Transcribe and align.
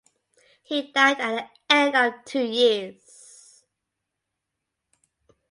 He 0.63 0.91
died 0.91 1.19
at 1.21 1.35
the 1.69 1.75
end 1.75 1.95
of 1.95 2.25
two 2.25 2.41
years. 2.41 3.63